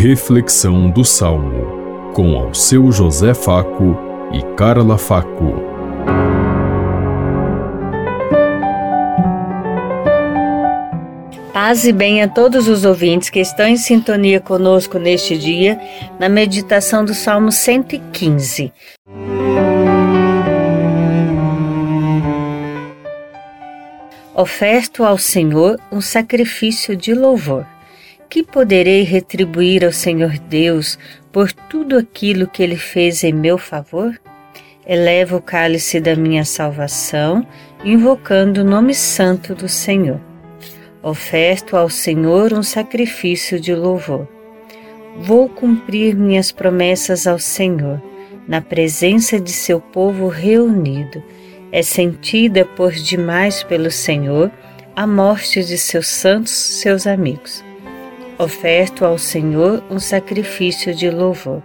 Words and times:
Reflexão 0.00 0.88
do 0.88 1.04
Salmo, 1.04 2.12
com 2.14 2.38
ao 2.38 2.54
seu 2.54 2.92
José 2.92 3.34
Faco 3.34 3.98
e 4.32 4.40
Carla 4.54 4.96
Faco. 4.96 5.54
Paz 11.52 11.84
e 11.84 11.92
bem 11.92 12.22
a 12.22 12.28
todos 12.28 12.68
os 12.68 12.84
ouvintes 12.84 13.28
que 13.28 13.40
estão 13.40 13.66
em 13.66 13.76
sintonia 13.76 14.40
conosco 14.40 15.00
neste 15.00 15.36
dia, 15.36 15.80
na 16.16 16.28
meditação 16.28 17.04
do 17.04 17.12
Salmo 17.12 17.50
115. 17.50 18.72
Oferto 24.32 25.02
ao 25.02 25.18
Senhor 25.18 25.76
um 25.90 26.00
sacrifício 26.00 26.94
de 26.94 27.12
louvor. 27.12 27.66
Que 28.28 28.42
poderei 28.42 29.02
retribuir 29.02 29.84
ao 29.84 29.92
Senhor 29.92 30.38
Deus 30.38 30.98
por 31.32 31.52
tudo 31.52 31.96
aquilo 31.96 32.46
que 32.46 32.62
Ele 32.62 32.76
fez 32.76 33.24
em 33.24 33.32
meu 33.32 33.56
favor? 33.58 34.18
Elevo 34.86 35.36
o 35.36 35.42
cálice 35.42 36.00
da 36.00 36.14
minha 36.16 36.44
salvação, 36.44 37.46
invocando 37.84 38.60
o 38.60 38.64
nome 38.64 38.94
santo 38.94 39.54
do 39.54 39.68
Senhor. 39.68 40.20
Oferto 41.02 41.76
ao 41.76 41.88
Senhor 41.88 42.52
um 42.52 42.62
sacrifício 42.62 43.60
de 43.60 43.74
louvor. 43.74 44.26
Vou 45.16 45.48
cumprir 45.48 46.14
minhas 46.14 46.52
promessas 46.52 47.26
ao 47.26 47.38
Senhor, 47.38 48.02
na 48.46 48.60
presença 48.60 49.38
de 49.38 49.52
seu 49.52 49.80
povo 49.80 50.28
reunido 50.28 51.22
é 51.70 51.82
sentida 51.82 52.64
por 52.64 52.92
demais 52.92 53.62
pelo 53.62 53.90
Senhor 53.90 54.50
a 54.96 55.06
morte 55.06 55.62
de 55.62 55.76
seus 55.76 56.08
santos, 56.08 56.52
seus 56.52 57.06
amigos. 57.06 57.62
Oferto 58.38 59.04
ao 59.04 59.18
Senhor 59.18 59.82
um 59.90 59.98
sacrifício 59.98 60.94
de 60.94 61.10
louvor. 61.10 61.60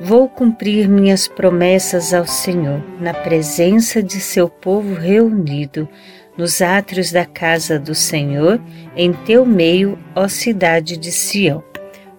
Vou 0.00 0.28
cumprir 0.28 0.88
minhas 0.88 1.28
promessas 1.28 2.12
ao 2.12 2.26
Senhor, 2.26 2.82
na 2.98 3.14
presença 3.14 4.02
de 4.02 4.18
seu 4.18 4.48
povo 4.48 4.94
reunido, 4.94 5.88
nos 6.36 6.60
átrios 6.60 7.12
da 7.12 7.24
casa 7.24 7.78
do 7.78 7.94
Senhor, 7.94 8.60
em 8.96 9.12
teu 9.12 9.46
meio, 9.46 9.96
ó 10.12 10.26
cidade 10.26 10.96
de 10.96 11.12
Sião. 11.12 11.62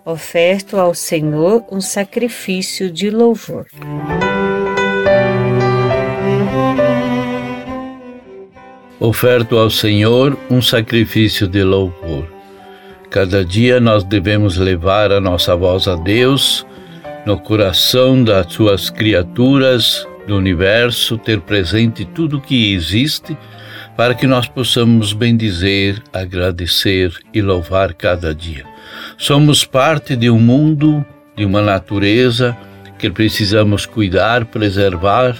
Oferto 0.05 0.77
ao 0.77 0.93
Senhor 0.93 1.65
um 1.69 1.81
sacrifício 1.81 2.89
de 2.89 3.09
louvor. 3.09 3.65
Oferto 8.97 9.57
ao 9.57 9.69
Senhor 9.69 10.37
um 10.49 10.61
sacrifício 10.61 11.49
de 11.49 11.61
louvor. 11.63 12.32
Cada 13.13 13.45
dia 13.45 13.79
nós 13.79 14.03
devemos 14.03 14.57
levar 14.57 15.11
a 15.11 15.21
nossa 15.21 15.55
voz 15.55 15.87
a 15.87 15.95
Deus 15.95 16.65
no 17.27 17.37
coração 17.37 18.23
das 18.23 18.51
suas 18.51 18.89
criaturas 18.89 20.07
do 20.25 20.35
universo, 20.35 21.15
ter 21.19 21.39
presente 21.41 22.05
tudo 22.05 22.41
que 22.41 22.73
existe, 22.73 23.37
para 23.95 24.15
que 24.15 24.25
nós 24.25 24.47
possamos 24.47 25.13
bendizer, 25.13 26.01
agradecer 26.11 27.13
e 27.31 27.39
louvar 27.39 27.93
cada 27.93 28.33
dia. 28.33 28.65
Somos 29.15 29.63
parte 29.63 30.15
de 30.15 30.31
um 30.31 30.39
mundo, 30.39 31.05
de 31.37 31.45
uma 31.45 31.61
natureza 31.61 32.57
que 32.97 33.11
precisamos 33.11 33.85
cuidar, 33.85 34.45
preservar 34.45 35.37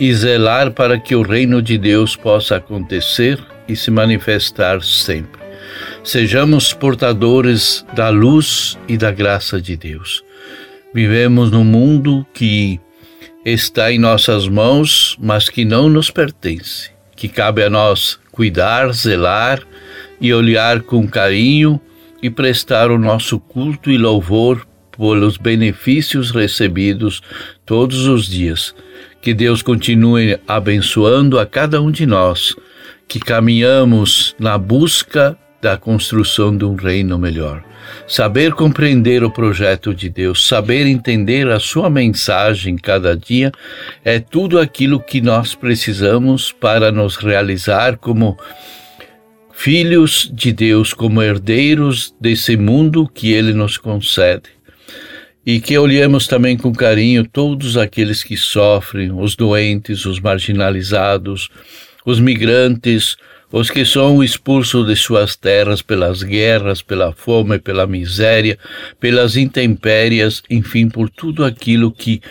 e 0.00 0.14
zelar 0.14 0.70
para 0.70 0.98
que 0.98 1.14
o 1.14 1.20
reino 1.20 1.60
de 1.60 1.76
Deus 1.76 2.16
possa 2.16 2.56
acontecer 2.56 3.38
e 3.68 3.76
se 3.76 3.90
manifestar 3.90 4.82
sempre. 4.82 5.41
Sejamos 6.04 6.72
portadores 6.72 7.84
da 7.94 8.08
luz 8.08 8.78
e 8.88 8.96
da 8.96 9.10
graça 9.10 9.60
de 9.60 9.76
Deus. 9.76 10.24
Vivemos 10.94 11.50
num 11.50 11.64
mundo 11.64 12.26
que 12.34 12.80
está 13.44 13.92
em 13.92 13.98
nossas 13.98 14.46
mãos, 14.48 15.16
mas 15.20 15.48
que 15.48 15.64
não 15.64 15.88
nos 15.88 16.10
pertence, 16.10 16.90
que 17.16 17.28
cabe 17.28 17.62
a 17.62 17.70
nós 17.70 18.18
cuidar, 18.30 18.92
zelar 18.92 19.62
e 20.20 20.32
olhar 20.32 20.82
com 20.82 21.08
carinho 21.08 21.80
e 22.22 22.30
prestar 22.30 22.90
o 22.90 22.98
nosso 22.98 23.40
culto 23.40 23.90
e 23.90 23.98
louvor 23.98 24.66
pelos 24.96 25.36
benefícios 25.36 26.30
recebidos 26.30 27.22
todos 27.64 28.06
os 28.06 28.26
dias 28.26 28.74
que 29.22 29.32
Deus 29.32 29.62
continue 29.62 30.38
abençoando 30.46 31.38
a 31.38 31.46
cada 31.46 31.80
um 31.80 31.90
de 31.90 32.04
nós 32.04 32.54
que 33.06 33.20
caminhamos 33.20 34.34
na 34.38 34.58
busca 34.58 35.38
da 35.62 35.76
construção 35.76 36.54
de 36.56 36.64
um 36.64 36.74
reino 36.74 37.16
melhor. 37.16 37.62
Saber 38.08 38.52
compreender 38.52 39.22
o 39.22 39.30
projeto 39.30 39.94
de 39.94 40.08
Deus, 40.08 40.46
saber 40.46 40.86
entender 40.86 41.48
a 41.48 41.60
sua 41.60 41.88
mensagem 41.88 42.76
cada 42.76 43.16
dia 43.16 43.52
é 44.04 44.18
tudo 44.18 44.58
aquilo 44.58 44.98
que 45.00 45.20
nós 45.20 45.54
precisamos 45.54 46.50
para 46.50 46.90
nos 46.90 47.16
realizar 47.16 47.96
como 47.96 48.36
filhos 49.52 50.28
de 50.34 50.52
Deus, 50.52 50.92
como 50.92 51.22
herdeiros 51.22 52.12
desse 52.20 52.56
mundo 52.56 53.08
que 53.08 53.32
ele 53.32 53.52
nos 53.52 53.78
concede 53.78 54.50
e 55.46 55.60
que 55.60 55.78
olhemos 55.78 56.26
também 56.26 56.56
com 56.56 56.72
carinho 56.72 57.24
todos 57.24 57.76
aqueles 57.76 58.22
que 58.22 58.36
sofrem, 58.36 59.12
os 59.12 59.36
doentes, 59.36 60.06
os 60.06 60.20
marginalizados, 60.20 61.48
os 62.04 62.20
migrantes, 62.20 63.16
os 63.52 63.70
que 63.70 63.84
são 63.84 64.24
expulsos 64.24 64.86
de 64.86 64.96
suas 64.96 65.36
terras 65.36 65.82
pelas 65.82 66.22
guerras, 66.22 66.80
pela 66.80 67.12
fome, 67.12 67.58
pela 67.58 67.86
miséria, 67.86 68.58
pelas 68.98 69.36
intempérias, 69.36 70.42
enfim, 70.48 70.88
por 70.88 71.10
tudo 71.10 71.44
aquilo 71.44 71.92
que 71.92 72.22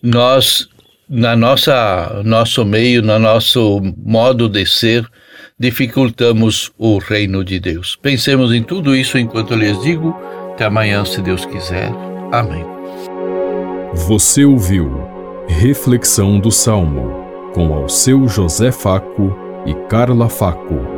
nós, 0.00 0.68
na 1.08 1.34
nossa 1.34 2.22
nosso 2.24 2.64
meio, 2.64 3.02
no 3.02 3.18
nosso 3.18 3.80
modo 3.96 4.48
de 4.48 4.64
ser, 4.64 5.04
dificultamos 5.58 6.70
o 6.78 6.98
reino 6.98 7.44
de 7.44 7.58
Deus. 7.58 7.98
Pensemos 8.00 8.52
em 8.52 8.62
tudo 8.62 8.94
isso 8.94 9.18
enquanto 9.18 9.56
lhes 9.56 9.82
digo. 9.82 10.16
Até 10.52 10.66
amanhã, 10.66 11.04
se 11.04 11.20
Deus 11.20 11.44
quiser. 11.44 11.90
Amém. 12.30 12.64
Você 14.06 14.44
ouviu 14.44 15.02
Reflexão 15.48 16.38
do 16.38 16.50
Salmo 16.50 17.24
com 17.52 17.74
ao 17.74 17.88
seu 17.88 18.26
José 18.28 18.72
Faco 18.72 19.43
e 19.66 19.74
Carla 19.86 20.28
Faco. 20.28 20.93